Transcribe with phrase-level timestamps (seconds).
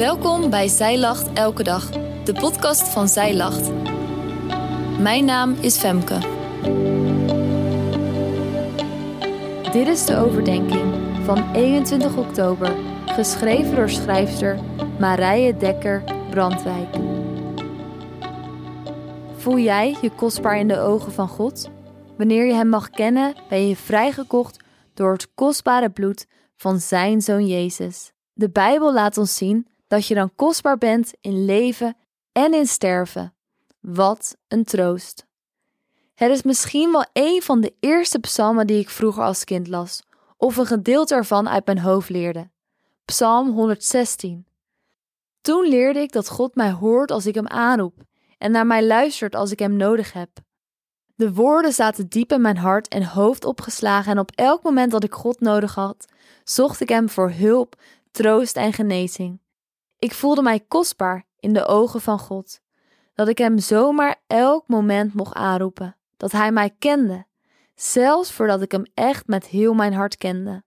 [0.00, 1.90] Welkom bij Zij Lacht Elke Dag,
[2.24, 3.70] de podcast van Zij Lacht.
[5.00, 6.18] Mijn naam is Femke.
[9.72, 10.94] Dit is de overdenking
[11.24, 12.76] van 21 oktober,
[13.06, 14.58] geschreven door schrijfster
[14.98, 16.96] Marije Dekker Brandwijk.
[19.36, 21.70] Voel jij je kostbaar in de ogen van God?
[22.16, 24.64] Wanneer je Hem mag kennen, ben je vrijgekocht
[24.94, 26.26] door het kostbare bloed
[26.56, 28.12] van Zijn Zoon Jezus.
[28.32, 31.96] De Bijbel laat ons zien dat je dan kostbaar bent in leven
[32.32, 33.34] en in sterven.
[33.80, 35.26] Wat een troost.
[36.14, 40.02] Het is misschien wel een van de eerste psalmen die ik vroeger als kind las,
[40.36, 42.50] of een gedeelte ervan uit mijn hoofd leerde.
[43.04, 44.46] Psalm 116.
[45.40, 47.94] Toen leerde ik dat God mij hoort als ik hem aanroep
[48.38, 50.30] en naar mij luistert als ik hem nodig heb.
[51.14, 55.04] De woorden zaten diep in mijn hart en hoofd opgeslagen en op elk moment dat
[55.04, 56.04] ik God nodig had,
[56.44, 57.74] zocht ik hem voor hulp,
[58.10, 59.40] troost en genezing.
[60.00, 62.60] Ik voelde mij kostbaar in de ogen van God,
[63.14, 67.26] dat ik Hem zomaar elk moment mocht aanroepen, dat Hij mij kende,
[67.74, 70.62] zelfs voordat ik Hem echt met heel mijn hart kende.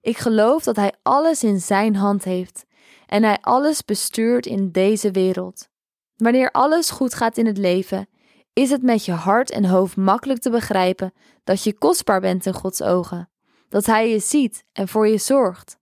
[0.00, 2.64] Ik geloof dat Hij alles in Zijn hand heeft
[3.06, 5.68] en Hij alles bestuurt in deze wereld.
[6.16, 8.08] Wanneer alles goed gaat in het leven,
[8.52, 11.12] is het met je hart en hoofd makkelijk te begrijpen
[11.44, 13.30] dat je kostbaar bent in Gods ogen,
[13.68, 15.78] dat Hij je ziet en voor je zorgt.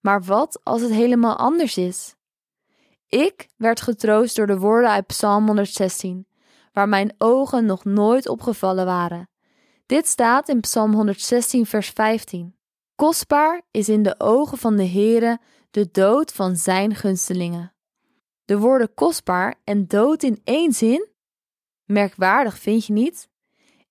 [0.00, 2.14] Maar wat als het helemaal anders is?
[3.06, 6.26] Ik werd getroost door de woorden uit Psalm 116,
[6.72, 9.28] waar mijn ogen nog nooit opgevallen waren.
[9.86, 12.56] Dit staat in Psalm 116, vers 15.
[12.94, 15.38] Kostbaar is in de ogen van de Heere
[15.70, 17.74] de dood van zijn gunstelingen.
[18.44, 21.08] De woorden kostbaar en dood in één zin?
[21.84, 23.29] Merkwaardig, vind je niet?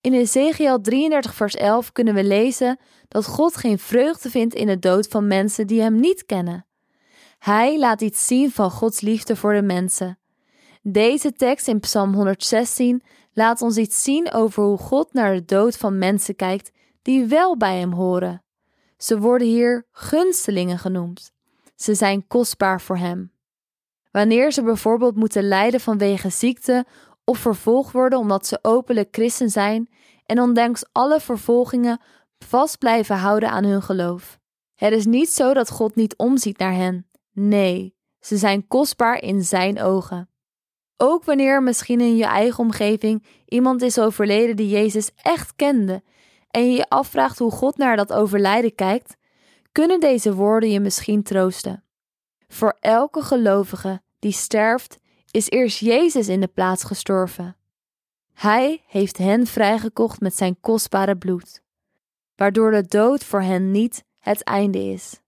[0.02, 4.78] In Ezekiel 33, vers 11 kunnen we lezen dat God geen vreugde vindt in de
[4.78, 6.66] dood van mensen die Hem niet kennen.
[7.38, 10.18] Hij laat iets zien van Gods liefde voor de mensen.
[10.82, 13.02] Deze tekst in Psalm 116
[13.32, 16.72] laat ons iets zien over hoe God naar de dood van mensen kijkt
[17.02, 18.42] die wel bij Hem horen.
[18.96, 21.32] Ze worden hier gunstelingen genoemd.
[21.76, 23.32] Ze zijn kostbaar voor Hem.
[24.10, 26.86] Wanneer ze bijvoorbeeld moeten lijden vanwege ziekte
[27.24, 29.88] of vervolgd worden omdat ze openlijk christen zijn
[30.26, 32.00] en ondanks alle vervolgingen
[32.38, 34.38] vast blijven houden aan hun geloof.
[34.74, 37.06] Het is niet zo dat God niet omziet naar hen.
[37.32, 40.28] Nee, ze zijn kostbaar in Zijn ogen.
[40.96, 46.02] Ook wanneer misschien in je eigen omgeving iemand is overleden die Jezus echt kende
[46.50, 49.16] en je je afvraagt hoe God naar dat overlijden kijkt,
[49.72, 51.84] kunnen deze woorden je misschien troosten.
[52.48, 54.98] Voor elke gelovige die sterft,
[55.30, 57.56] is eerst Jezus in de plaats gestorven.
[58.32, 61.62] Hij heeft hen vrijgekocht met zijn kostbare bloed,
[62.36, 65.20] waardoor de dood voor hen niet het einde is.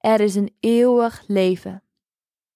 [0.00, 1.82] Er is een eeuwig leven.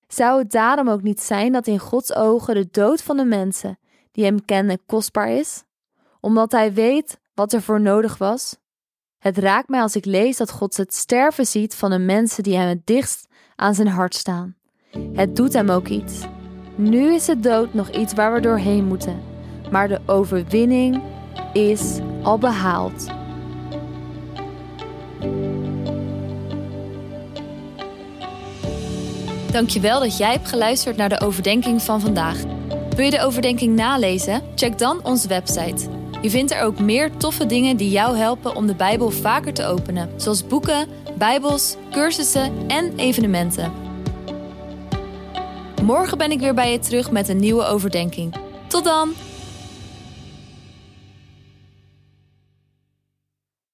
[0.08, 3.78] Zou het daarom ook niet zijn dat in Gods ogen de dood van de mensen
[4.12, 5.64] die Hem kennen kostbaar is,
[6.20, 8.56] omdat Hij weet wat er voor nodig was?
[9.18, 12.56] Het raakt mij als ik lees dat God het sterven ziet van de mensen die
[12.56, 14.56] Hem het dichtst aan zijn hart staan.
[15.12, 16.26] Het doet Hem ook iets.
[16.80, 19.22] Nu is de dood nog iets waar we doorheen moeten,
[19.70, 21.02] maar de overwinning
[21.52, 23.06] is al behaald.
[29.52, 32.42] Dankjewel dat jij hebt geluisterd naar de overdenking van vandaag.
[32.96, 34.42] Wil je de overdenking nalezen?
[34.54, 35.88] Check dan onze website.
[36.20, 39.64] Je vindt er ook meer toffe dingen die jou helpen om de Bijbel vaker te
[39.64, 43.89] openen, zoals boeken, Bijbels, cursussen en evenementen.
[45.90, 48.34] Morgen ben ik weer bij je terug met een nieuwe overdenking.
[48.66, 49.12] Tot dan!